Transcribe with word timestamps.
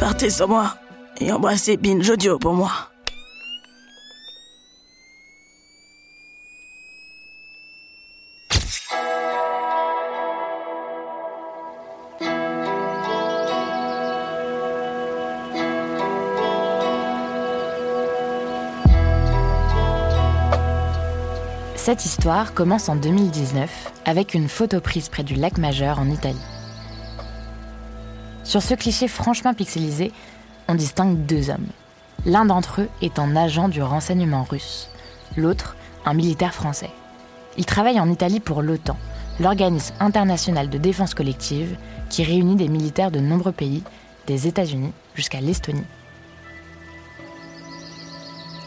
Partez 0.00 0.30
sans 0.30 0.48
moi 0.48 0.76
et 1.20 1.30
embrassez 1.30 1.76
Binge 1.76 2.08
Audio 2.08 2.38
pour 2.38 2.54
moi. 2.54 2.70
Cette 21.76 22.06
histoire 22.06 22.54
commence 22.54 22.88
en 22.88 22.96
2019 22.96 23.92
avec 24.06 24.32
une 24.32 24.48
photo 24.48 24.80
prise 24.80 25.10
près 25.10 25.24
du 25.24 25.34
lac 25.34 25.58
Majeur 25.58 25.98
en 25.98 26.08
Italie. 26.08 26.38
Sur 28.50 28.62
ce 28.62 28.74
cliché 28.74 29.06
franchement 29.06 29.54
pixelisé, 29.54 30.10
on 30.66 30.74
distingue 30.74 31.24
deux 31.24 31.50
hommes. 31.50 31.68
L'un 32.26 32.44
d'entre 32.44 32.80
eux 32.80 32.88
est 33.00 33.20
un 33.20 33.36
agent 33.36 33.68
du 33.68 33.80
renseignement 33.80 34.42
russe, 34.42 34.90
l'autre 35.36 35.76
un 36.04 36.14
militaire 36.14 36.52
français. 36.52 36.90
Ils 37.58 37.64
travaillent 37.64 38.00
en 38.00 38.10
Italie 38.10 38.40
pour 38.40 38.60
l'OTAN, 38.60 38.96
l'organisme 39.38 39.94
international 40.00 40.68
de 40.68 40.78
défense 40.78 41.14
collective 41.14 41.76
qui 42.08 42.24
réunit 42.24 42.56
des 42.56 42.66
militaires 42.66 43.12
de 43.12 43.20
nombreux 43.20 43.52
pays, 43.52 43.84
des 44.26 44.48
États-Unis 44.48 44.92
jusqu'à 45.14 45.40
l'Estonie. 45.40 45.86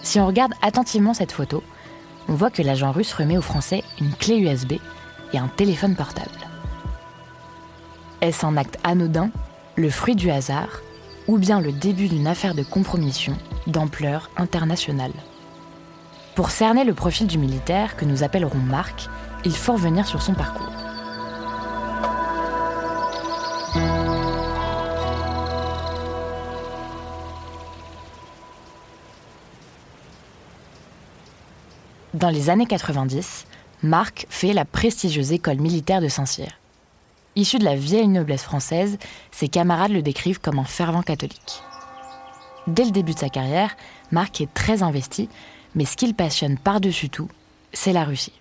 Si 0.02 0.18
on 0.18 0.28
regarde 0.28 0.54
attentivement 0.62 1.14
cette 1.14 1.34
photo, 1.34 1.62
on 2.30 2.36
voit 2.36 2.52
que 2.52 2.62
l'agent 2.62 2.94
russe 2.94 3.12
remet 3.12 3.38
aux 3.38 3.42
Français 3.42 3.84
une 4.00 4.14
clé 4.14 4.38
USB 4.38 4.76
et 5.34 5.38
un 5.38 5.50
téléphone 5.50 5.98
portable. 5.98 6.30
Est-ce 8.22 8.46
un 8.46 8.56
acte 8.56 8.80
anodin, 8.86 9.30
le 9.76 9.90
fruit 9.90 10.16
du 10.16 10.30
hasard, 10.30 10.82
ou 11.28 11.38
bien 11.38 11.60
le 11.60 11.72
début 11.72 12.08
d'une 12.08 12.28
affaire 12.28 12.54
de 12.54 12.64
compromission 12.64 13.36
d'ampleur 13.66 14.30
internationale 14.38 15.14
Pour 16.36 16.52
cerner 16.52 16.84
le 16.84 16.94
profil 16.94 17.28
du 17.28 17.38
militaire 17.38 17.96
que 17.96 18.06
nous 18.06 18.24
appellerons 18.24 18.60
Marc, 18.60 19.08
il 19.46 19.56
faut 19.56 19.74
revenir 19.74 20.06
sur 20.06 20.22
son 20.22 20.34
parcours. 20.34 20.72
Dans 32.14 32.30
les 32.30 32.52
années 32.52 32.68
90, 32.68 33.48
Marc 33.82 34.28
fait 34.30 34.54
la 34.54 34.66
prestigieuse 34.66 35.32
école 35.32 35.58
militaire 35.58 36.00
de 36.00 36.08
Saint-Cyr. 36.08 36.63
Issu 37.36 37.58
de 37.58 37.66
la 37.66 37.76
vieille 37.76 38.08
noblesse 38.08 38.44
française, 38.44 38.98
ses 39.32 39.48
camarades 39.48 39.92
le 39.92 40.04
décrivent 40.04 40.40
comme 40.40 40.60
un 40.60 40.66
fervent 40.66 41.02
catholique. 41.02 41.64
Dès 42.68 42.86
le 42.86 42.92
début 42.92 43.14
de 43.14 43.20
sa 43.20 43.30
carrière, 43.30 43.76
Marc 44.12 44.40
est 44.40 44.54
très 44.54 44.84
investi, 44.84 45.30
mais 45.74 45.86
ce 45.86 45.98
qu'il 45.98 46.14
passionne 46.14 46.58
par-dessus 46.58 47.10
tout, 47.10 47.28
c'est 47.74 47.92
la 47.92 48.04
Russie. 48.04 48.40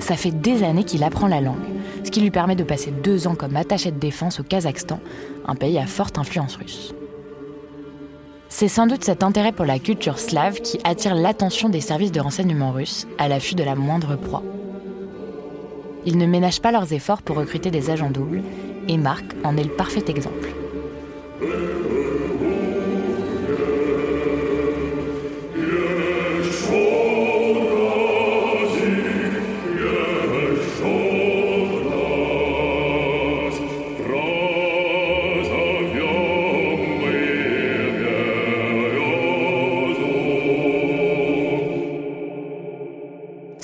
Ça 0.00 0.16
fait 0.16 0.30
des 0.30 0.62
années 0.62 0.84
qu'il 0.84 1.02
apprend 1.02 1.28
la 1.28 1.40
langue, 1.40 1.56
ce 2.04 2.10
qui 2.10 2.20
lui 2.20 2.30
permet 2.30 2.56
de 2.56 2.64
passer 2.64 2.90
deux 2.90 3.26
ans 3.26 3.34
comme 3.34 3.56
attaché 3.56 3.90
de 3.90 3.98
défense 3.98 4.40
au 4.40 4.42
Kazakhstan, 4.42 5.00
un 5.46 5.54
pays 5.54 5.78
à 5.78 5.86
forte 5.86 6.18
influence 6.18 6.56
russe. 6.56 6.94
C'est 8.56 8.68
sans 8.68 8.86
doute 8.86 9.02
cet 9.02 9.24
intérêt 9.24 9.50
pour 9.50 9.64
la 9.64 9.80
culture 9.80 10.20
slave 10.20 10.60
qui 10.60 10.78
attire 10.84 11.16
l'attention 11.16 11.68
des 11.68 11.80
services 11.80 12.12
de 12.12 12.20
renseignement 12.20 12.70
russes 12.70 13.04
à 13.18 13.26
l'affût 13.26 13.56
de 13.56 13.64
la 13.64 13.74
moindre 13.74 14.14
proie. 14.14 14.44
Ils 16.06 16.16
ne 16.16 16.24
ménagent 16.24 16.60
pas 16.60 16.70
leurs 16.70 16.92
efforts 16.92 17.22
pour 17.22 17.34
recruter 17.34 17.72
des 17.72 17.90
agents 17.90 18.12
doubles, 18.12 18.44
et 18.86 18.96
Marc 18.96 19.24
en 19.42 19.56
est 19.56 19.64
le 19.64 19.70
parfait 19.70 20.04
exemple. 20.06 20.54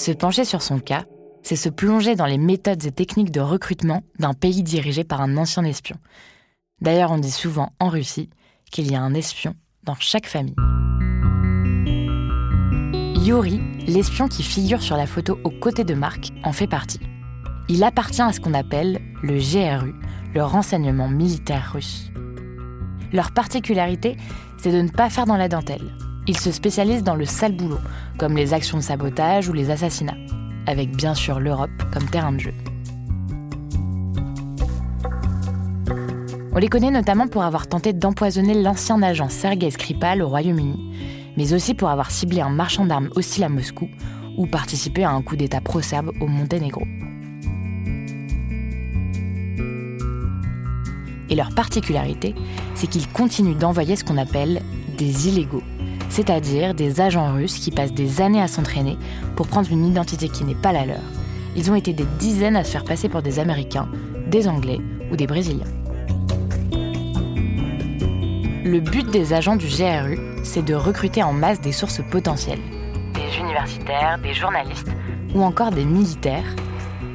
Se 0.01 0.13
pencher 0.13 0.47
sur 0.47 0.63
son 0.63 0.79
cas, 0.79 1.05
c'est 1.43 1.57
se 1.57 1.69
plonger 1.69 2.15
dans 2.15 2.25
les 2.25 2.39
méthodes 2.39 2.83
et 2.87 2.91
techniques 2.91 3.31
de 3.31 3.41
recrutement 3.43 4.03
d'un 4.19 4.33
pays 4.33 4.63
dirigé 4.63 5.05
par 5.05 5.21
un 5.21 5.37
ancien 5.37 5.63
espion. 5.63 5.99
D'ailleurs, 6.81 7.11
on 7.11 7.19
dit 7.19 7.31
souvent 7.31 7.75
en 7.81 7.91
Russie 7.91 8.31
qu'il 8.71 8.91
y 8.91 8.95
a 8.95 9.03
un 9.03 9.13
espion 9.13 9.55
dans 9.85 9.97
chaque 9.97 10.27
famille. 10.27 10.57
Yuri, 13.23 13.61
l'espion 13.87 14.27
qui 14.27 14.43
figure 14.43 14.81
sur 14.81 14.97
la 14.97 15.07
photo 15.07 15.39
aux 15.45 15.51
côtés 15.51 15.85
de 15.85 15.93
Marc, 15.93 16.29
en 16.45 16.53
fait 16.53 16.67
partie. 16.67 17.01
Il 17.69 17.85
appartient 17.85 18.23
à 18.23 18.33
ce 18.33 18.41
qu'on 18.41 18.55
appelle 18.55 19.03
le 19.23 19.35
GRU, 19.35 19.95
le 20.33 20.43
renseignement 20.43 21.09
militaire 21.11 21.73
russe. 21.75 22.11
Leur 23.13 23.33
particularité, 23.33 24.17
c'est 24.57 24.73
de 24.73 24.81
ne 24.81 24.89
pas 24.89 25.11
faire 25.11 25.27
dans 25.27 25.37
la 25.37 25.49
dentelle. 25.49 25.93
Ils 26.31 26.39
se 26.39 26.53
spécialisent 26.53 27.03
dans 27.03 27.17
le 27.17 27.25
sale 27.25 27.57
boulot, 27.57 27.81
comme 28.17 28.37
les 28.37 28.55
actions 28.55 28.79
de 28.79 28.85
sabotage 28.85 29.49
ou 29.49 29.53
les 29.53 29.73
assassinats, 29.73 30.17
avec 30.65 30.95
bien 30.95 31.13
sûr 31.13 31.41
l'Europe 31.41 31.73
comme 31.93 32.09
terrain 32.09 32.31
de 32.31 32.39
jeu. 32.39 32.55
On 36.53 36.59
les 36.59 36.69
connaît 36.69 36.93
notamment 36.93 37.27
pour 37.27 37.43
avoir 37.43 37.67
tenté 37.67 37.93
d'empoisonner 37.93 38.55
l'ancien 38.55 39.03
agent 39.03 39.29
Sergei 39.29 39.73
Skripal 39.73 40.23
au 40.23 40.29
Royaume-Uni, 40.29 41.35
mais 41.37 41.53
aussi 41.53 41.75
pour 41.75 41.89
avoir 41.89 42.13
ciblé 42.13 42.41
un 42.41 42.51
marchand 42.51 42.87
d'armes 42.87 43.11
hostile 43.17 43.43
à 43.43 43.49
Moscou 43.49 43.89
ou 44.37 44.47
participé 44.47 45.03
à 45.03 45.11
un 45.11 45.23
coup 45.23 45.35
d'État 45.35 45.61
pro-serbe 45.61 46.13
au 46.21 46.29
Monténégro. 46.29 46.85
Et 51.29 51.35
leur 51.35 51.53
particularité, 51.57 52.37
c'est 52.77 52.87
qu'ils 52.87 53.09
continuent 53.09 53.59
d'envoyer 53.59 53.97
ce 53.97 54.05
qu'on 54.05 54.17
appelle 54.17 54.63
des 54.97 55.27
illégaux, 55.27 55.65
c'est-à-dire 56.11 56.75
des 56.75 57.01
agents 57.01 57.33
russes 57.33 57.59
qui 57.59 57.71
passent 57.71 57.95
des 57.95 58.21
années 58.21 58.43
à 58.43 58.49
s'entraîner 58.49 58.99
pour 59.37 59.47
prendre 59.47 59.73
une 59.73 59.87
identité 59.87 60.29
qui 60.29 60.45
n'est 60.45 60.55
pas 60.55 60.73
la 60.73 60.85
leur. 60.85 61.01
Ils 61.57 61.71
ont 61.71 61.75
été 61.75 61.93
des 61.93 62.07
dizaines 62.19 62.57
à 62.57 62.65
se 62.65 62.73
faire 62.73 62.85
passer 62.85 63.09
pour 63.09 63.23
des 63.23 63.39
Américains, 63.39 63.89
des 64.27 64.49
Anglais 64.49 64.81
ou 65.11 65.17
des 65.17 65.27
Brésiliens. 65.27 65.65
Le 68.65 68.79
but 68.81 69.11
des 69.11 69.33
agents 69.33 69.57
du 69.57 69.67
GRU, 69.67 70.19
c'est 70.45 70.65
de 70.65 70.75
recruter 70.75 71.23
en 71.23 71.33
masse 71.33 71.61
des 71.61 71.73
sources 71.73 72.03
potentielles. 72.11 72.61
Des 73.15 73.39
universitaires, 73.39 74.19
des 74.23 74.35
journalistes 74.35 74.91
ou 75.35 75.43
encore 75.43 75.71
des 75.71 75.85
militaires, 75.85 76.57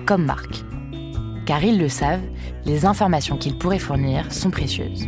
comme 0.06 0.25
Marc. 0.25 0.64
Car 1.46 1.64
ils 1.64 1.78
le 1.78 1.90
savent, 1.90 2.24
les 2.66 2.86
informations 2.86 3.38
qu'ils 3.38 3.58
pourraient 3.58 3.80
fournir 3.80 4.31
sont 4.31 4.50
précieuses. 4.50 5.06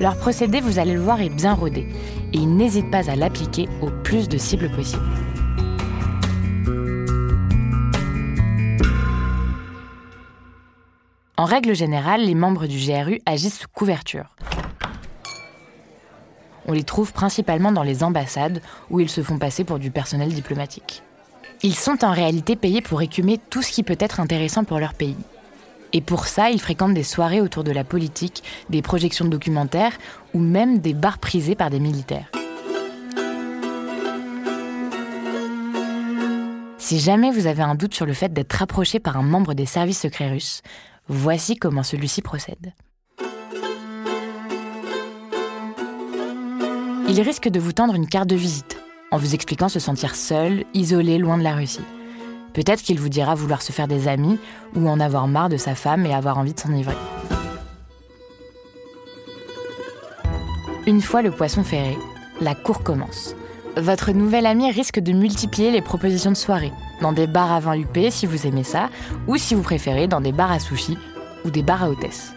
Leur 0.00 0.16
procédé, 0.16 0.62
vous 0.62 0.78
allez 0.78 0.94
le 0.94 1.00
voir, 1.00 1.20
est 1.20 1.28
bien 1.28 1.52
rodé 1.52 1.86
et 2.32 2.38
ils 2.38 2.56
n'hésitent 2.56 2.90
pas 2.90 3.10
à 3.10 3.16
l'appliquer 3.16 3.68
au 3.82 3.90
plus 3.90 4.30
de 4.30 4.38
cibles 4.38 4.70
possibles. 4.70 5.02
En 11.36 11.44
règle 11.44 11.74
générale, 11.74 12.22
les 12.22 12.34
membres 12.34 12.66
du 12.66 12.78
GRU 12.78 13.20
agissent 13.26 13.60
sous 13.60 13.68
couverture. 13.68 14.34
On 16.66 16.72
les 16.72 16.84
trouve 16.84 17.12
principalement 17.12 17.72
dans 17.72 17.82
les 17.82 18.02
ambassades 18.02 18.62
où 18.88 19.00
ils 19.00 19.10
se 19.10 19.22
font 19.22 19.38
passer 19.38 19.64
pour 19.64 19.78
du 19.78 19.90
personnel 19.90 20.32
diplomatique. 20.32 21.02
Ils 21.62 21.74
sont 21.74 22.04
en 22.04 22.12
réalité 22.12 22.56
payés 22.56 22.80
pour 22.80 23.02
écumer 23.02 23.38
tout 23.50 23.60
ce 23.60 23.70
qui 23.70 23.82
peut 23.82 23.96
être 23.98 24.20
intéressant 24.20 24.64
pour 24.64 24.78
leur 24.78 24.94
pays. 24.94 25.16
Et 25.92 26.00
pour 26.00 26.26
ça, 26.26 26.50
il 26.50 26.60
fréquente 26.60 26.94
des 26.94 27.02
soirées 27.02 27.40
autour 27.40 27.64
de 27.64 27.72
la 27.72 27.84
politique, 27.84 28.42
des 28.68 28.82
projections 28.82 29.24
de 29.24 29.30
documentaires 29.30 29.98
ou 30.34 30.38
même 30.38 30.78
des 30.78 30.94
bars 30.94 31.18
prisés 31.18 31.56
par 31.56 31.70
des 31.70 31.80
militaires. 31.80 32.30
Si 36.78 36.98
jamais 36.98 37.30
vous 37.30 37.46
avez 37.46 37.62
un 37.62 37.74
doute 37.74 37.94
sur 37.94 38.06
le 38.06 38.12
fait 38.12 38.32
d'être 38.32 38.62
approché 38.62 38.98
par 38.98 39.16
un 39.16 39.22
membre 39.22 39.54
des 39.54 39.66
services 39.66 40.00
secrets 40.00 40.30
russes, 40.30 40.62
voici 41.08 41.56
comment 41.56 41.82
celui-ci 41.82 42.22
procède. 42.22 42.72
Il 47.08 47.20
risque 47.20 47.48
de 47.48 47.58
vous 47.58 47.72
tendre 47.72 47.94
une 47.94 48.06
carte 48.08 48.28
de 48.28 48.36
visite, 48.36 48.78
en 49.10 49.18
vous 49.18 49.34
expliquant 49.34 49.68
se 49.68 49.80
sentir 49.80 50.14
seul, 50.14 50.64
isolé, 50.74 51.18
loin 51.18 51.38
de 51.38 51.42
la 51.42 51.54
Russie. 51.54 51.80
Peut-être 52.54 52.82
qu'il 52.82 52.98
vous 52.98 53.08
dira 53.08 53.34
vouloir 53.34 53.62
se 53.62 53.72
faire 53.72 53.88
des 53.88 54.08
amis 54.08 54.38
ou 54.74 54.88
en 54.88 55.00
avoir 55.00 55.28
marre 55.28 55.48
de 55.48 55.56
sa 55.56 55.74
femme 55.74 56.06
et 56.06 56.14
avoir 56.14 56.38
envie 56.38 56.54
de 56.54 56.60
s'enivrer. 56.60 56.96
Une 60.86 61.00
fois 61.00 61.22
le 61.22 61.30
poisson 61.30 61.62
ferré, 61.62 61.96
la 62.40 62.54
cour 62.54 62.82
commence. 62.82 63.34
Votre 63.76 64.12
nouvel 64.12 64.46
ami 64.46 64.70
risque 64.70 64.98
de 64.98 65.12
multiplier 65.12 65.70
les 65.70 65.82
propositions 65.82 66.32
de 66.32 66.36
soirée, 66.36 66.72
dans 67.00 67.12
des 67.12 67.26
bars 67.26 67.52
à 67.52 67.60
vin 67.60 67.76
huppé 67.76 68.10
si 68.10 68.26
vous 68.26 68.46
aimez 68.46 68.64
ça, 68.64 68.90
ou 69.28 69.36
si 69.36 69.54
vous 69.54 69.62
préférez, 69.62 70.08
dans 70.08 70.20
des 70.20 70.32
bars 70.32 70.50
à 70.50 70.58
sushi 70.58 70.98
ou 71.44 71.50
des 71.50 71.62
bars 71.62 71.84
à 71.84 71.90
hôtesse. 71.90 72.34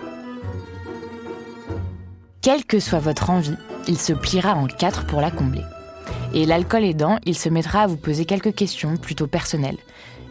Quelle 2.41 2.65
que 2.65 2.79
soit 2.79 2.99
votre 2.99 3.29
envie, 3.29 3.57
il 3.87 3.97
se 3.97 4.13
pliera 4.13 4.53
en 4.53 4.67
quatre 4.67 5.05
pour 5.05 5.21
la 5.21 5.31
combler. 5.31 5.63
Et 6.33 6.45
l'alcool 6.45 6.83
aidant, 6.83 7.19
il 7.25 7.37
se 7.37 7.49
mettra 7.49 7.81
à 7.81 7.87
vous 7.87 7.97
poser 7.97 8.25
quelques 8.25 8.55
questions 8.55 8.97
plutôt 8.97 9.27
personnelles. 9.27 9.77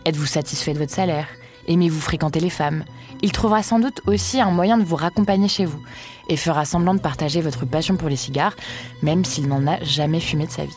Êtes-vous 0.05 0.27
satisfait 0.27 0.75
de 0.75 0.79
votre 0.79 0.93
salaire? 0.93 1.29
Aimez-vous 1.69 2.01
fréquenter 2.01 2.41
les 2.41 2.51
femmes? 2.51 2.85
Il 3.23 3.31
trouvera 3.31 3.63
sans 3.63 3.79
doute 3.79 4.01
aussi 4.07 4.41
un 4.41 4.51
moyen 4.51 4.79
de 4.79 4.83
vous 4.83 4.97
raccompagner 4.97 5.47
chez 5.47 5.65
vous 5.65 5.81
et 6.29 6.37
fera 6.37 6.65
semblant 6.65 6.95
de 6.95 7.01
partager 7.01 7.41
votre 7.41 7.67
passion 7.67 7.97
pour 7.97 8.09
les 8.09 8.17
cigares, 8.17 8.57
même 9.01 9.25
s'il 9.25 9.47
n'en 9.47 9.65
a 9.69 9.83
jamais 9.85 10.19
fumé 10.19 10.47
de 10.47 10.51
sa 10.51 10.65
vie. 10.65 10.77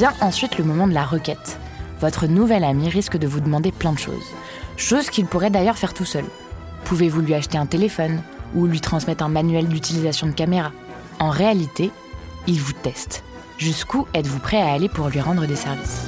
Vient 0.00 0.14
ensuite 0.22 0.56
le 0.56 0.64
moment 0.64 0.88
de 0.88 0.94
la 0.94 1.04
requête. 1.04 1.58
Votre 2.00 2.26
nouvel 2.26 2.64
ami 2.64 2.88
risque 2.88 3.18
de 3.18 3.26
vous 3.26 3.40
demander 3.40 3.70
plein 3.70 3.92
de 3.92 3.98
choses. 3.98 4.32
Choses 4.78 5.10
qu'il 5.10 5.26
pourrait 5.26 5.50
d'ailleurs 5.50 5.76
faire 5.76 5.92
tout 5.92 6.06
seul. 6.06 6.24
Pouvez-vous 6.86 7.20
lui 7.20 7.34
acheter 7.34 7.58
un 7.58 7.66
téléphone 7.66 8.22
ou 8.54 8.64
lui 8.64 8.80
transmettre 8.80 9.22
un 9.22 9.28
manuel 9.28 9.68
d'utilisation 9.68 10.26
de 10.26 10.32
caméra? 10.32 10.72
En 11.18 11.28
réalité, 11.28 11.90
il 12.46 12.58
vous 12.58 12.72
teste. 12.72 13.22
Jusqu'où 13.58 14.06
êtes-vous 14.14 14.38
prêt 14.38 14.62
à 14.62 14.72
aller 14.72 14.88
pour 14.88 15.10
lui 15.10 15.20
rendre 15.20 15.44
des 15.44 15.54
services? 15.54 16.06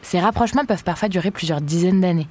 Ces 0.00 0.20
rapprochements 0.20 0.64
peuvent 0.64 0.84
parfois 0.84 1.10
durer 1.10 1.30
plusieurs 1.30 1.60
dizaines 1.60 2.00
d'années. 2.00 2.28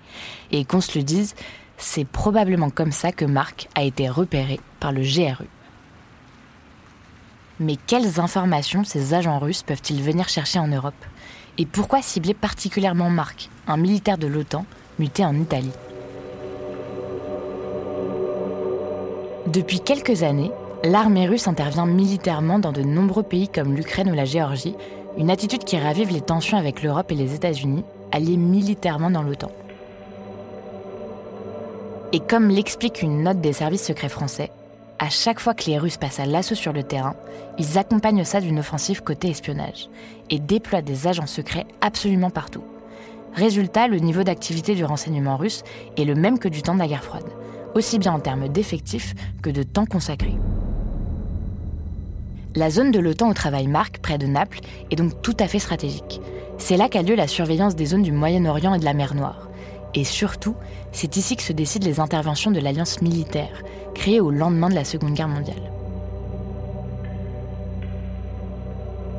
Et 0.49 0.65
qu'on 0.65 0.81
se 0.81 0.97
le 0.97 1.03
dise, 1.03 1.35
c'est 1.77 2.05
probablement 2.05 2.71
comme 2.71 2.91
ça 2.91 3.11
que 3.11 3.25
Marc 3.25 3.69
a 3.75 3.83
été 3.83 4.09
repéré 4.09 4.59
par 4.79 4.91
le 4.91 5.03
GRU. 5.03 5.47
Mais 7.59 7.75
quelles 7.75 8.19
informations 8.19 8.83
ces 8.83 9.13
agents 9.13 9.39
russes 9.39 9.63
peuvent-ils 9.63 10.01
venir 10.01 10.27
chercher 10.27 10.59
en 10.59 10.67
Europe? 10.67 10.93
Et 11.59 11.65
pourquoi 11.65 12.01
cibler 12.01 12.33
particulièrement 12.33 13.11
Marc, 13.11 13.49
un 13.67 13.77
militaire 13.77 14.17
de 14.17 14.25
l'OTAN 14.25 14.65
muté 14.97 15.23
en 15.23 15.35
Italie? 15.35 15.71
Depuis 19.45 19.81
quelques 19.81 20.23
années, 20.23 20.51
l'armée 20.83 21.27
russe 21.27 21.47
intervient 21.47 21.85
militairement 21.85 22.57
dans 22.57 22.71
de 22.71 22.81
nombreux 22.81 23.21
pays 23.21 23.49
comme 23.49 23.75
l'Ukraine 23.75 24.09
ou 24.09 24.15
la 24.15 24.25
Géorgie, 24.25 24.75
une 25.17 25.29
attitude 25.29 25.63
qui 25.63 25.77
ravive 25.77 26.11
les 26.11 26.21
tensions 26.21 26.57
avec 26.57 26.81
l'Europe 26.81 27.11
et 27.11 27.15
les 27.15 27.35
États-Unis, 27.35 27.85
alliés 28.11 28.37
militairement 28.37 29.11
dans 29.11 29.21
l'OTAN. 29.21 29.51
Et 32.13 32.19
comme 32.19 32.49
l'explique 32.49 33.03
une 33.03 33.23
note 33.23 33.41
des 33.41 33.53
services 33.53 33.85
secrets 33.85 34.09
français, 34.09 34.49
à 35.03 35.09
chaque 35.09 35.41
fois 35.41 35.53
que 35.53 35.65
les 35.65 35.77
Russes 35.77 35.97
passent 35.97 36.21
à 36.21 36.25
l'assaut 36.25 36.55
sur 36.55 36.71
le 36.71 36.81
terrain, 36.81 37.17
ils 37.59 37.77
accompagnent 37.77 38.23
ça 38.23 38.39
d'une 38.39 38.59
offensive 38.59 39.03
côté 39.03 39.29
espionnage 39.29 39.89
et 40.29 40.39
déploient 40.39 40.81
des 40.81 41.07
agents 41.07 41.27
secrets 41.27 41.65
absolument 41.81 42.29
partout. 42.29 42.63
Résultat, 43.33 43.89
le 43.89 43.97
niveau 43.97 44.23
d'activité 44.23 44.75
du 44.75 44.85
renseignement 44.85 45.35
russe 45.35 45.63
est 45.97 46.05
le 46.05 46.15
même 46.15 46.39
que 46.39 46.47
du 46.47 46.61
temps 46.61 46.73
de 46.73 46.79
la 46.79 46.87
guerre 46.87 47.03
froide, 47.03 47.27
aussi 47.75 47.99
bien 47.99 48.13
en 48.13 48.21
termes 48.21 48.47
d'effectifs 48.47 49.13
que 49.41 49.49
de 49.49 49.63
temps 49.63 49.85
consacré. 49.85 50.35
La 52.55 52.69
zone 52.69 52.91
de 52.91 52.99
l'OTAN 52.99 53.29
au 53.29 53.33
travail 53.33 53.67
marque, 53.67 53.97
près 53.97 54.17
de 54.17 54.25
Naples, 54.25 54.61
est 54.89 54.95
donc 54.95 55.21
tout 55.21 55.35
à 55.37 55.49
fait 55.49 55.59
stratégique. 55.59 56.21
C'est 56.57 56.77
là 56.77 56.87
qu'a 56.87 57.01
lieu 57.01 57.15
la 57.15 57.27
surveillance 57.27 57.75
des 57.75 57.87
zones 57.87 58.03
du 58.03 58.13
Moyen-Orient 58.13 58.75
et 58.75 58.79
de 58.79 58.85
la 58.85 58.93
mer 58.93 59.15
Noire. 59.15 59.49
Et 59.95 60.03
surtout, 60.03 60.55
c'est 60.91 61.17
ici 61.17 61.35
que 61.35 61.43
se 61.43 61.53
décident 61.53 61.85
les 61.85 61.99
interventions 61.99 62.51
de 62.51 62.59
l'alliance 62.59 63.01
militaire, 63.01 63.63
créée 63.93 64.19
au 64.19 64.31
lendemain 64.31 64.69
de 64.69 64.75
la 64.75 64.85
Seconde 64.85 65.13
Guerre 65.13 65.27
mondiale. 65.27 65.71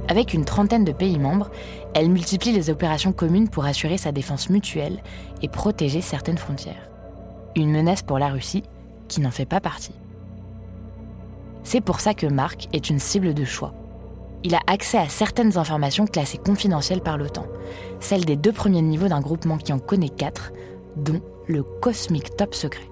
Avec 0.08 0.34
une 0.34 0.44
trentaine 0.44 0.84
de 0.84 0.92
pays 0.92 1.18
membres, 1.18 1.50
elle 1.94 2.10
multiplie 2.10 2.52
les 2.52 2.70
opérations 2.70 3.12
communes 3.12 3.48
pour 3.48 3.64
assurer 3.64 3.98
sa 3.98 4.12
défense 4.12 4.50
mutuelle 4.50 5.02
et 5.42 5.48
protéger 5.48 6.00
certaines 6.00 6.38
frontières. 6.38 6.90
Une 7.56 7.70
menace 7.70 8.02
pour 8.02 8.18
la 8.18 8.28
Russie 8.28 8.64
qui 9.08 9.20
n'en 9.20 9.30
fait 9.30 9.46
pas 9.46 9.60
partie. 9.60 9.94
C'est 11.62 11.80
pour 11.80 12.00
ça 12.00 12.12
que 12.12 12.26
Marc 12.26 12.68
est 12.72 12.90
une 12.90 12.98
cible 12.98 13.32
de 13.32 13.44
choix. 13.44 13.72
Il 14.46 14.54
a 14.54 14.60
accès 14.66 14.98
à 14.98 15.08
certaines 15.08 15.56
informations 15.56 16.06
classées 16.06 16.36
confidentielles 16.36 17.00
par 17.00 17.16
l'OTAN, 17.16 17.46
celles 17.98 18.26
des 18.26 18.36
deux 18.36 18.52
premiers 18.52 18.82
niveaux 18.82 19.08
d'un 19.08 19.22
groupement 19.22 19.56
qui 19.56 19.72
en 19.72 19.78
connaît 19.78 20.10
quatre, 20.10 20.52
dont 20.96 21.22
le 21.48 21.62
Cosmic 21.62 22.36
Top 22.36 22.54
Secret. 22.54 22.90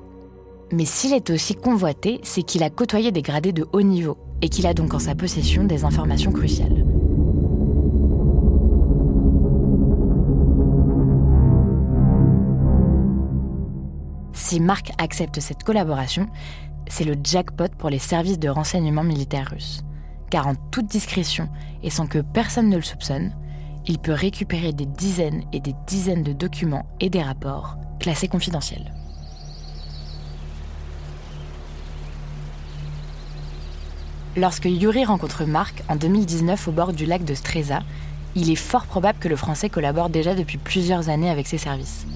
Mais 0.72 0.87
s'il 0.87 1.12
est 1.12 1.28
aussi 1.28 1.54
convoité, 1.54 2.20
c'est 2.22 2.43
qu'il 2.43 2.62
a 2.62 2.70
côtoyé 2.70 3.12
des 3.12 3.20
gradés 3.20 3.52
de 3.52 3.66
haut 3.75 3.82
niveau 3.82 4.16
et 4.40 4.49
qu'il 4.49 4.66
a 4.66 4.72
donc 4.72 4.94
en 4.94 4.99
sa 4.99 5.14
possession 5.14 5.64
des 5.64 5.84
informations 5.84 6.32
cruciales. 6.32 6.87
Si 14.32 14.58
Marc 14.58 14.90
accepte 14.96 15.38
cette 15.40 15.64
collaboration, 15.64 16.28
c'est 16.88 17.04
le 17.04 17.14
jackpot 17.22 17.69
pour 17.76 17.90
les 17.90 17.99
services 17.99 18.38
de 18.38 18.49
renseignement 18.49 19.04
militaire 19.04 19.50
russes. 19.50 19.85
Car 20.33 20.47
en 20.47 20.55
toute 20.55 20.87
discrétion 20.87 21.51
et 21.83 21.91
sans 21.91 22.07
que 22.07 22.21
personne 22.21 22.71
ne 22.71 22.77
le 22.77 22.83
soupçonne, 22.83 23.33
il 23.87 23.99
peut 23.99 24.15
récupérer 24.15 24.73
des 24.73 24.87
dizaines 24.87 25.45
et 25.53 25.61
des 25.61 25.75
dizaines 25.87 26.23
de 26.23 26.33
documents 26.33 26.87
et 27.01 27.11
des 27.11 27.21
rapports 27.21 27.77
classés 28.01 28.29
confidentiels. 28.29 28.95
Lorsque 34.35 34.65
Yuri 34.65 35.05
rencontre 35.05 35.45
Marc 35.45 35.83
en 35.91 35.97
2019 35.97 36.67
au 36.67 36.73
bord 36.73 36.95
du 36.95 37.05
lac 37.05 37.27
de 37.27 37.35
Streza, 37.35 37.81
il 38.35 38.51
est 38.51 38.57
fort 38.57 38.87
probable 38.87 39.19
que 39.19 39.29
le 39.29 39.37
Français 39.37 39.69
collabore 39.69 40.09
déjà 40.09 40.35
depuis 40.35 40.57
plusieurs 40.57 41.11
années 41.11 41.29
avec 41.29 41.47
ses 41.47 41.59
services. 41.59 42.07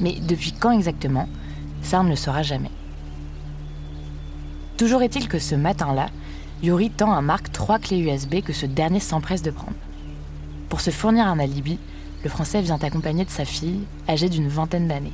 Mais 0.00 0.20
depuis 0.20 0.52
quand 0.52 0.72
exactement 0.72 1.30
Ça, 1.80 2.02
ne 2.02 2.10
le 2.10 2.16
saura 2.16 2.42
jamais. 2.42 2.70
Toujours 4.76 5.02
est-il 5.02 5.28
que 5.28 5.38
ce 5.38 5.54
matin-là, 5.54 6.10
Yuri 6.62 6.90
tend 6.90 7.12
à 7.12 7.20
Marc 7.20 7.52
trois 7.52 7.78
clés 7.78 8.00
USB 8.00 8.40
que 8.42 8.52
ce 8.52 8.66
dernier 8.66 8.98
s'empresse 8.98 9.42
de 9.42 9.50
prendre. 9.52 9.76
Pour 10.68 10.80
se 10.80 10.90
fournir 10.90 11.26
un 11.26 11.38
alibi, 11.38 11.78
le 12.24 12.30
Français 12.30 12.60
vient 12.62 12.78
accompagné 12.82 13.24
de 13.24 13.30
sa 13.30 13.44
fille, 13.44 13.84
âgée 14.08 14.28
d'une 14.28 14.48
vingtaine 14.48 14.88
d'années. 14.88 15.12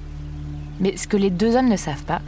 Mais 0.80 0.96
ce 0.96 1.06
que 1.06 1.18
les 1.18 1.30
deux 1.30 1.54
hommes 1.54 1.68
ne 1.68 1.76
savent 1.76 2.04
pas, 2.04 2.22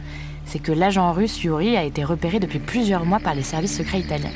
c'est 0.45 0.59
que 0.59 0.71
l'agent 0.71 1.11
russe 1.11 1.43
Yuri 1.43 1.75
a 1.75 1.83
été 1.83 2.03
repéré 2.03 2.39
depuis 2.39 2.59
plusieurs 2.59 3.05
mois 3.05 3.19
par 3.19 3.33
les 3.33 3.43
services 3.43 3.75
secrets 3.75 3.99
italiens. 3.99 4.31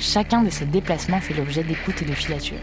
Chacun 0.00 0.42
de 0.42 0.50
ses 0.50 0.66
déplacements 0.66 1.20
fait 1.20 1.34
l'objet 1.34 1.62
d'écoute 1.62 2.02
et 2.02 2.04
de 2.04 2.12
filature. 2.12 2.58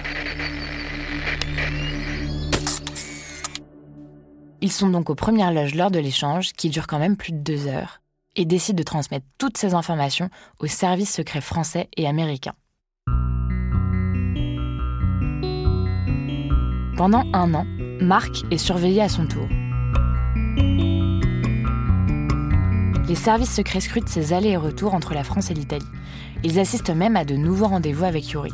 Ils 4.61 4.71
sont 4.71 4.89
donc 4.89 5.09
aux 5.09 5.15
premières 5.15 5.51
loges 5.51 5.75
lors 5.75 5.91
de 5.91 5.99
l'échange, 5.99 6.53
qui 6.53 6.69
dure 6.69 6.87
quand 6.87 6.99
même 6.99 7.17
plus 7.17 7.33
de 7.33 7.39
deux 7.39 7.67
heures, 7.67 8.02
et 8.35 8.45
décident 8.45 8.77
de 8.77 8.83
transmettre 8.83 9.25
toutes 9.37 9.57
ces 9.57 9.73
informations 9.73 10.29
aux 10.59 10.67
services 10.67 11.13
secrets 11.13 11.41
français 11.41 11.89
et 11.97 12.07
américains. 12.07 12.55
Pendant 16.97 17.23
un 17.33 17.53
an, 17.53 17.65
Marc 18.01 18.43
est 18.51 18.57
surveillé 18.57 19.01
à 19.01 19.09
son 19.09 19.27
tour. 19.27 19.47
Les 23.07 23.15
services 23.15 23.53
secrets 23.53 23.81
scrutent 23.81 24.07
ses 24.07 24.31
allers 24.31 24.51
et 24.51 24.57
retours 24.57 24.93
entre 24.93 25.13
la 25.13 25.23
France 25.23 25.51
et 25.51 25.53
l'Italie. 25.53 25.85
Ils 26.43 26.59
assistent 26.59 26.89
même 26.89 27.15
à 27.15 27.25
de 27.25 27.35
nouveaux 27.35 27.67
rendez-vous 27.67 28.05
avec 28.05 28.29
Yuri. 28.31 28.51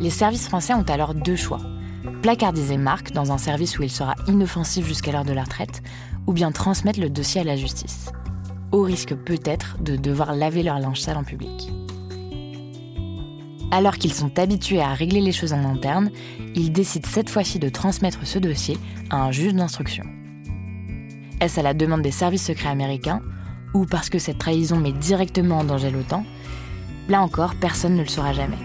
Les 0.00 0.10
services 0.10 0.48
français 0.48 0.74
ont 0.74 0.82
alors 0.82 1.14
deux 1.14 1.36
choix. 1.36 1.60
placardiser 2.22 2.76
Marc 2.76 3.12
dans 3.12 3.32
un 3.32 3.38
service 3.38 3.78
où 3.78 3.82
il 3.82 3.90
sera 3.90 4.14
inoffensif 4.26 4.86
jusqu'à 4.86 5.12
l'heure 5.12 5.24
de 5.24 5.32
la 5.32 5.44
retraite, 5.44 5.82
ou 6.26 6.32
bien 6.32 6.52
transmettre 6.52 7.00
le 7.00 7.10
dossier 7.10 7.40
à 7.40 7.44
la 7.44 7.56
justice, 7.56 8.10
au 8.72 8.82
risque 8.82 9.14
peut-être 9.14 9.76
de 9.80 9.96
devoir 9.96 10.34
laver 10.34 10.62
leur 10.62 10.78
linge 10.78 11.00
sale 11.00 11.16
en 11.16 11.24
public. 11.24 11.72
Alors 13.70 13.96
qu'ils 13.96 14.12
sont 14.12 14.38
habitués 14.38 14.80
à 14.80 14.94
régler 14.94 15.20
les 15.20 15.32
choses 15.32 15.52
en 15.52 15.64
interne, 15.64 16.10
ils 16.54 16.72
décident 16.72 17.08
cette 17.08 17.30
fois-ci 17.30 17.58
de 17.58 17.68
transmettre 17.68 18.26
ce 18.26 18.38
dossier 18.38 18.78
à 19.10 19.22
un 19.22 19.32
juge 19.32 19.54
d'instruction. 19.54 20.04
Est-ce 21.40 21.60
à 21.60 21.62
la 21.62 21.74
demande 21.74 22.02
des 22.02 22.10
services 22.10 22.46
secrets 22.46 22.68
américains 22.68 23.20
ou 23.74 23.84
parce 23.84 24.08
que 24.08 24.18
cette 24.18 24.38
trahison 24.38 24.78
met 24.78 24.92
directement 24.92 25.58
en 25.58 25.64
danger 25.64 25.90
l'OTAN? 25.90 26.24
Là 27.08 27.20
encore, 27.20 27.54
personne 27.56 27.94
ne 27.94 28.02
le 28.02 28.08
saura 28.08 28.32
jamais. 28.32 28.56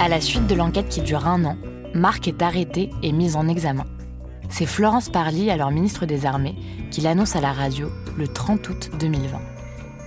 À 0.00 0.08
la 0.08 0.20
suite 0.20 0.46
de 0.46 0.54
l'enquête 0.54 0.88
qui 0.88 1.00
dure 1.00 1.26
un 1.26 1.44
an, 1.44 1.56
Marc 1.94 2.28
est 2.28 2.42
arrêté 2.42 2.90
et 3.02 3.12
mis 3.12 3.36
en 3.36 3.48
examen. 3.48 3.84
C'est 4.50 4.66
Florence 4.66 5.08
Parly, 5.08 5.50
alors 5.50 5.70
ministre 5.70 6.06
des 6.06 6.26
Armées, 6.26 6.54
qui 6.90 7.00
l'annonce 7.00 7.36
à 7.36 7.40
la 7.40 7.52
radio 7.52 7.90
le 8.16 8.28
30 8.28 8.68
août 8.68 8.90
2020. 8.98 9.38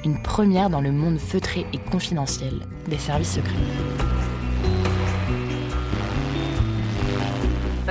Une 0.03 0.21
première 0.21 0.69
dans 0.69 0.81
le 0.81 0.91
monde 0.91 1.19
feutré 1.19 1.65
et 1.73 1.77
confidentiel 1.77 2.53
des 2.87 2.97
services 2.97 3.35
secrets. 3.35 3.53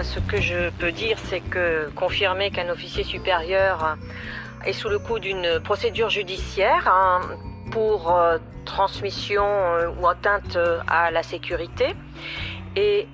Ce 0.03 0.19
que 0.21 0.41
je 0.41 0.71
peux 0.79 0.93
dire, 0.93 1.19
c'est 1.25 1.41
que 1.41 1.91
confirmer 1.95 2.51
qu'un 2.51 2.71
officier 2.71 3.05
supérieur 3.05 3.99
est 4.65 4.73
sous 4.73 4.89
le 4.89 4.99
coup 4.99 5.19
d'une 5.19 5.61
procédure 5.63 6.11
judiciaire 6.11 6.89
hein, 6.89 7.21
pour 7.71 8.11
euh, 8.11 8.39
transmission 8.65 9.45
euh, 9.45 9.91
ou 10.01 10.07
atteinte 10.07 10.57
euh, 10.57 10.81
à 10.89 11.11
la 11.11 11.23
sécurité. 11.23 11.95
Et 12.77 13.07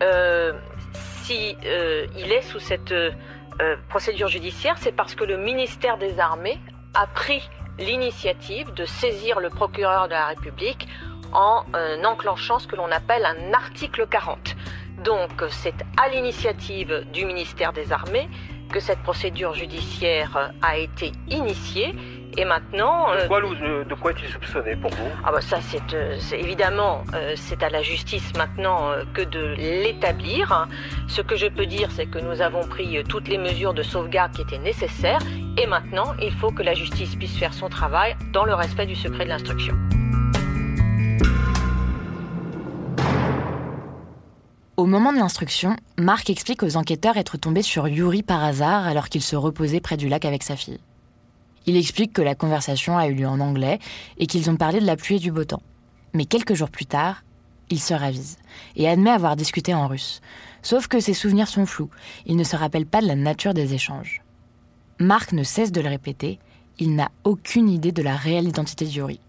si 1.23 1.57
il 2.17 2.33
est 2.33 2.43
sous 2.43 2.61
cette 2.61 2.95
procédure 3.89 4.29
judiciaire, 4.29 4.77
c'est 4.79 4.93
parce 4.93 5.15
que 5.15 5.25
le 5.25 5.37
ministère 5.37 5.99
des 5.99 6.19
Armées 6.19 6.59
a 6.95 7.07
pris 7.07 7.49
l'initiative 7.79 8.73
de 8.75 8.85
saisir 8.85 9.41
le 9.41 9.51
procureur 9.51 10.07
de 10.07 10.13
la 10.13 10.27
République 10.27 10.89
en 11.33 11.65
enclenchant 12.05 12.59
ce 12.59 12.67
que 12.67 12.77
l'on 12.77 12.91
appelle 12.91 13.25
un 13.25 13.53
article 13.53 14.07
40. 14.07 14.57
Donc 15.05 15.43
c'est 15.51 15.75
à 15.97 16.09
l'initiative 16.09 17.05
du 17.13 17.27
ministère 17.27 17.73
des 17.73 17.93
Armées 17.93 18.29
que 18.73 18.81
cette 18.81 19.01
procédure 19.01 19.55
judiciaire 19.55 20.53
a 20.63 20.79
été 20.79 21.13
initiée 21.29 21.95
et 22.37 22.45
maintenant... 22.45 23.07
De 23.15 23.27
quoi, 23.27 23.41
euh, 23.43 23.85
de 23.85 23.95
quoi 23.95 24.13
est-il 24.13 24.29
soupçonné 24.29 24.77
pour 24.77 24.91
vous? 24.91 25.09
Ah 25.25 25.33
bah 25.33 25.41
ça 25.41 25.59
c'est 25.61 25.95
euh, 25.95 26.19
évidemment 26.33 27.03
euh, 27.15 27.35
c'est 27.37 27.63
à 27.63 27.71
la 27.71 27.83
justice 27.83 28.33
maintenant 28.37 28.93
que 29.15 29.23
de 29.23 29.55
l'établir. 29.57 30.69
Ce 31.09 31.21
que 31.21 31.37
je 31.37 31.47
peux 31.47 31.67
dire 31.67 31.91
c'est 31.91 32.07
que 32.07 32.19
nous 32.19 32.41
avons 32.41 32.67
pris 32.67 33.03
toutes 33.09 33.29
les 33.29 33.39
mesures 33.39 33.75
de 33.75 33.83
sauvegarde 33.83 34.33
qui 34.33 34.43
étaient 34.43 34.59
nécessaires 34.59 35.21
et 35.57 35.67
maintenant 35.67 36.15
il 36.21 36.33
faut 36.33 36.51
que 36.51 36.63
la 36.63 36.75
justice 36.75 37.17
puisse 37.17 37.37
faire 37.37 37.55
son 37.55 37.69
travail 37.69 38.17
dans 38.33 38.45
le 38.45 38.55
respect 38.55 38.87
du 38.87 38.95
secret 38.95 39.25
de 39.25 39.31
l'instruction. 39.31 39.75
Au 44.77 44.85
moment 44.85 45.11
de 45.11 45.19
l'instruction, 45.19 45.75
Marc 45.97 46.29
explique 46.29 46.63
aux 46.63 46.77
enquêteurs 46.77 47.17
être 47.17 47.39
tombé 47.39 47.63
sur 47.63 47.89
Yuri 47.89 48.23
par 48.23 48.45
hasard 48.45 48.87
alors 48.87 49.09
qu'il 49.09 49.23
se 49.23 49.35
reposait 49.35 49.81
près 49.81 49.97
du 49.97 50.09
lac 50.09 50.27
avec 50.27 50.43
sa 50.43 50.55
fille. 50.55 50.79
Il 51.67 51.77
explique 51.77 52.13
que 52.13 52.23
la 52.23 52.35
conversation 52.35 52.97
a 52.97 53.09
eu 53.09 53.15
lieu 53.15 53.27
en 53.27 53.41
anglais 53.41 53.81
et 54.19 54.27
qu'ils 54.27 54.49
ont 54.51 54.57
parlé 54.57 54.81
de 54.81 54.87
la 54.87 54.97
pluie 54.97 55.17
et 55.17 55.21
du 55.21 55.33
beau 55.33 55.45
temps. 55.45 55.63
Mais 56.15 56.25
quelques 56.25 56.55
jours 56.55 56.71
plus 56.71 56.87
tard, 56.87 57.25
il 57.71 57.81
se 57.81 57.93
ravise 57.93 58.39
et 58.77 58.89
admet 58.89 59.11
avoir 59.11 59.37
discuté 59.37 59.75
en 59.75 59.89
russe. 59.89 60.21
Sauf 60.63 60.87
que 60.87 61.01
ses 61.01 61.15
souvenirs 61.15 61.49
sont 61.49 61.67
flous, 61.67 61.91
il 62.27 62.37
ne 62.37 62.45
se 62.45 62.57
rappelle 62.57 62.87
pas 62.87 63.03
de 63.03 63.07
la 63.07 63.17
nature 63.17 63.55
des 63.55 63.75
échanges. 63.75 64.23
Marc 64.99 65.33
ne 65.33 65.43
cesse 65.43 65.73
de 65.73 65.81
le 65.81 65.89
répéter, 65.89 66.39
il 66.79 66.95
n'a 66.95 67.11
aucune 67.25 67.69
idée 67.69 67.93
de 67.93 68.03
la 68.03 68.17
réelle 68.17 68.49
identité 68.49 68.85
de 68.85 68.91
Yuri. 68.91 69.21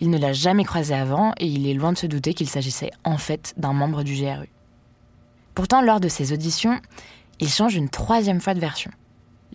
Il 0.00 0.10
ne 0.10 0.18
l'a 0.18 0.32
jamais 0.32 0.64
croisé 0.64 0.94
avant 0.94 1.32
et 1.38 1.46
il 1.46 1.66
est 1.66 1.74
loin 1.74 1.92
de 1.92 1.98
se 1.98 2.06
douter 2.06 2.34
qu'il 2.34 2.48
s'agissait 2.48 2.90
en 3.04 3.18
fait 3.18 3.54
d'un 3.56 3.72
membre 3.72 4.02
du 4.02 4.14
GRU. 4.14 4.48
Pourtant, 5.54 5.80
lors 5.80 6.00
de 6.00 6.08
ses 6.08 6.32
auditions, 6.32 6.78
il 7.40 7.48
change 7.48 7.74
une 7.74 7.88
troisième 7.88 8.40
fois 8.40 8.54
de 8.54 8.60
version. 8.60 8.90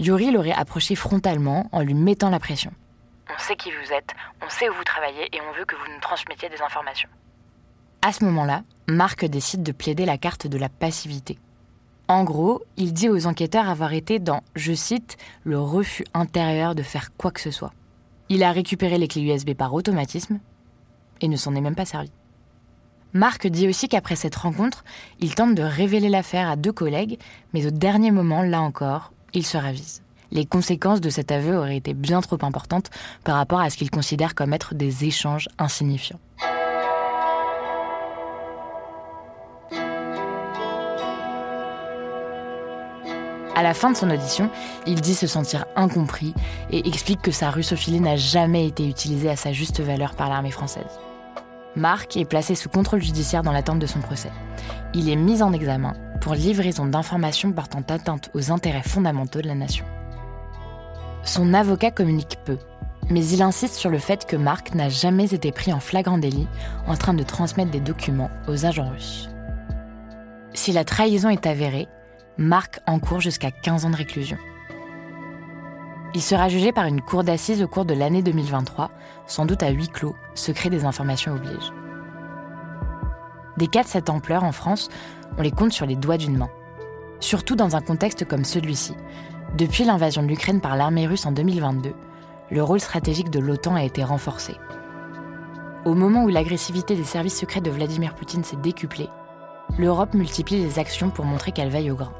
Yuri 0.01 0.31
l'aurait 0.31 0.51
approché 0.51 0.95
frontalement 0.95 1.69
en 1.71 1.81
lui 1.81 1.93
mettant 1.93 2.31
la 2.31 2.39
pression. 2.39 2.73
On 3.29 3.39
sait 3.39 3.55
qui 3.55 3.69
vous 3.69 3.93
êtes, 3.93 4.15
on 4.43 4.49
sait 4.49 4.67
où 4.67 4.73
vous 4.73 4.83
travaillez 4.83 5.29
et 5.31 5.39
on 5.41 5.55
veut 5.55 5.63
que 5.63 5.75
vous 5.75 5.93
nous 5.93 5.99
transmettiez 6.01 6.49
des 6.49 6.59
informations. 6.59 7.07
À 8.01 8.11
ce 8.11 8.25
moment-là, 8.25 8.63
Marc 8.87 9.25
décide 9.25 9.61
de 9.61 9.71
plaider 9.71 10.05
la 10.05 10.17
carte 10.17 10.47
de 10.47 10.57
la 10.57 10.69
passivité. 10.69 11.37
En 12.07 12.23
gros, 12.23 12.63
il 12.77 12.93
dit 12.93 13.09
aux 13.09 13.27
enquêteurs 13.27 13.69
avoir 13.69 13.93
été 13.93 14.17
dans, 14.17 14.41
je 14.55 14.73
cite, 14.73 15.17
le 15.43 15.59
refus 15.59 16.03
intérieur 16.15 16.73
de 16.73 16.81
faire 16.81 17.15
quoi 17.15 17.29
que 17.29 17.39
ce 17.39 17.51
soit. 17.51 17.71
Il 18.27 18.41
a 18.41 18.51
récupéré 18.51 18.97
les 18.97 19.07
clés 19.07 19.21
USB 19.21 19.53
par 19.53 19.71
automatisme 19.71 20.39
et 21.21 21.27
ne 21.27 21.37
s'en 21.37 21.53
est 21.53 21.61
même 21.61 21.75
pas 21.75 21.85
servi. 21.85 22.11
Marc 23.13 23.45
dit 23.45 23.67
aussi 23.67 23.87
qu'après 23.87 24.15
cette 24.15 24.35
rencontre, 24.35 24.83
il 25.19 25.35
tente 25.35 25.53
de 25.53 25.61
révéler 25.61 26.09
l'affaire 26.09 26.49
à 26.49 26.55
deux 26.55 26.73
collègues, 26.73 27.19
mais 27.53 27.67
au 27.67 27.71
dernier 27.71 28.09
moment, 28.09 28.41
là 28.41 28.61
encore, 28.61 29.11
il 29.33 29.45
se 29.45 29.57
ravise. 29.57 30.01
Les 30.31 30.45
conséquences 30.45 31.01
de 31.01 31.09
cet 31.09 31.31
aveu 31.31 31.57
auraient 31.57 31.77
été 31.77 31.93
bien 31.93 32.21
trop 32.21 32.37
importantes 32.41 32.89
par 33.23 33.35
rapport 33.35 33.59
à 33.59 33.69
ce 33.69 33.77
qu'il 33.77 33.91
considère 33.91 34.33
comme 34.33 34.53
être 34.53 34.75
des 34.75 35.05
échanges 35.05 35.49
insignifiants. 35.57 36.19
À 43.53 43.63
la 43.63 43.73
fin 43.73 43.91
de 43.91 43.97
son 43.97 44.09
audition, 44.09 44.49
il 44.87 45.01
dit 45.01 45.13
se 45.13 45.27
sentir 45.27 45.65
incompris 45.75 46.33
et 46.71 46.87
explique 46.87 47.21
que 47.21 47.31
sa 47.31 47.51
russophilie 47.51 47.99
n'a 47.99 48.15
jamais 48.15 48.65
été 48.65 48.87
utilisée 48.87 49.29
à 49.29 49.35
sa 49.35 49.51
juste 49.51 49.81
valeur 49.81 50.15
par 50.15 50.29
l'armée 50.29 50.49
française. 50.49 50.99
Marc 51.75 52.17
est 52.17 52.25
placé 52.25 52.55
sous 52.55 52.69
contrôle 52.69 53.03
judiciaire 53.03 53.43
dans 53.43 53.51
l'attente 53.51 53.79
de 53.79 53.85
son 53.85 53.99
procès. 53.99 54.31
Il 54.93 55.09
est 55.09 55.15
mis 55.15 55.43
en 55.43 55.53
examen 55.53 55.93
pour 56.21 56.35
livraison 56.35 56.85
d'informations 56.85 57.51
portant 57.51 57.83
atteinte 57.89 58.29
aux 58.33 58.51
intérêts 58.51 58.83
fondamentaux 58.83 59.41
de 59.41 59.47
la 59.47 59.55
nation. 59.55 59.85
Son 61.23 61.53
avocat 61.53 61.91
communique 61.91 62.37
peu, 62.45 62.57
mais 63.09 63.25
il 63.27 63.41
insiste 63.41 63.75
sur 63.75 63.89
le 63.89 63.97
fait 63.97 64.25
que 64.25 64.35
Marc 64.35 64.73
n'a 64.73 64.87
jamais 64.87 65.33
été 65.33 65.51
pris 65.51 65.73
en 65.73 65.79
flagrant 65.79 66.17
délit 66.17 66.47
en 66.87 66.95
train 66.95 67.13
de 67.13 67.23
transmettre 67.23 67.71
des 67.71 67.79
documents 67.79 68.31
aux 68.47 68.65
agents 68.65 68.89
russes. 68.89 69.29
Si 70.53 70.71
la 70.71 70.85
trahison 70.85 71.29
est 71.29 71.47
avérée, 71.47 71.87
Marc 72.37 72.79
encourt 72.87 73.19
jusqu'à 73.19 73.51
15 73.51 73.85
ans 73.85 73.89
de 73.89 73.95
réclusion. 73.95 74.37
Il 76.13 76.21
sera 76.21 76.49
jugé 76.49 76.71
par 76.71 76.85
une 76.85 77.01
cour 77.01 77.23
d'assises 77.23 77.63
au 77.63 77.67
cours 77.67 77.85
de 77.85 77.93
l'année 77.93 78.21
2023, 78.21 78.91
sans 79.27 79.45
doute 79.45 79.63
à 79.63 79.69
huis 79.69 79.87
clos, 79.87 80.15
secret 80.35 80.69
des 80.69 80.85
informations 80.85 81.33
oblige. 81.33 81.71
Des 83.57 83.67
cas 83.67 83.83
de 83.83 83.87
cette 83.87 84.09
ampleur 84.09 84.43
en 84.43 84.51
France, 84.51 84.89
on 85.37 85.41
les 85.41 85.51
compte 85.51 85.71
sur 85.71 85.85
les 85.85 85.95
doigts 85.95 86.17
d'une 86.17 86.37
main. 86.37 86.49
Surtout 87.19 87.55
dans 87.55 87.75
un 87.75 87.81
contexte 87.81 88.25
comme 88.25 88.45
celui-ci. 88.45 88.95
Depuis 89.57 89.83
l'invasion 89.83 90.23
de 90.23 90.27
l'Ukraine 90.27 90.61
par 90.61 90.75
l'armée 90.75 91.07
russe 91.07 91.25
en 91.25 91.31
2022, 91.31 91.93
le 92.51 92.63
rôle 92.63 92.79
stratégique 92.79 93.29
de 93.29 93.39
l'OTAN 93.39 93.75
a 93.75 93.83
été 93.83 94.03
renforcé. 94.03 94.55
Au 95.85 95.93
moment 95.93 96.23
où 96.23 96.29
l'agressivité 96.29 96.95
des 96.95 97.03
services 97.03 97.39
secrets 97.39 97.61
de 97.61 97.71
Vladimir 97.71 98.13
Poutine 98.15 98.43
s'est 98.43 98.57
décuplée, 98.57 99.09
l'Europe 99.77 100.13
multiplie 100.13 100.61
les 100.61 100.79
actions 100.79 101.09
pour 101.09 101.25
montrer 101.25 101.51
qu'elle 101.51 101.69
veille 101.69 101.91
au 101.91 101.95
grain. 101.95 102.13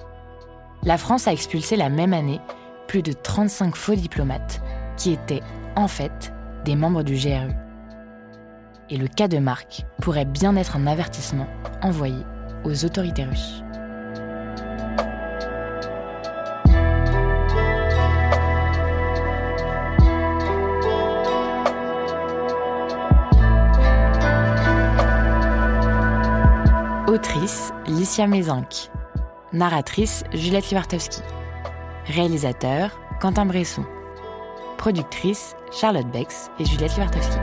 La 0.84 0.98
France 0.98 1.28
a 1.28 1.34
expulsé 1.34 1.76
la 1.76 1.90
même 1.90 2.14
année 2.14 2.40
plus 2.88 3.02
de 3.02 3.14
35 3.14 3.76
faux 3.76 3.96
diplomates 3.96 4.62
qui 4.98 5.12
étaient, 5.12 5.44
en 5.76 5.88
fait, 5.88 6.34
des 6.66 6.76
membres 6.76 7.04
du 7.04 7.14
GRU. 7.14 7.54
Et 8.92 8.98
le 8.98 9.08
cas 9.08 9.30
de 9.30 9.38
Marc 9.38 9.86
pourrait 10.02 10.26
bien 10.26 10.58
être 10.58 10.76
un 10.76 10.86
avertissement 10.86 11.48
envoyé 11.82 12.26
aux 12.66 12.84
autorités 12.84 13.24
russes. 13.24 13.64
Autrice 27.08 27.72
Licia 27.88 28.28
Mézenc. 28.28 28.90
Narratrice 29.54 30.26
Juliette 30.34 30.70
Livartowski. 30.70 31.22
Réalisateur 32.08 33.00
Quentin 33.22 33.46
Bresson. 33.46 33.86
Productrice 34.78 35.56
Charlotte 35.72 36.10
Bex 36.12 36.52
et 36.60 36.66
Juliette 36.66 36.96
Livartowski. 36.96 37.41